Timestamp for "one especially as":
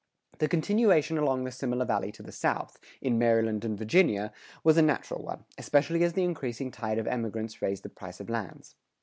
5.21-6.13